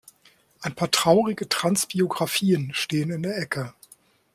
Ein 0.61 0.73
paar 0.73 0.89
traurige 0.89 1.47
Trans-Biografien 1.47 2.73
stehen 2.73 3.11
in 3.11 3.21
der 3.21 3.37
Ecke. 3.37 3.75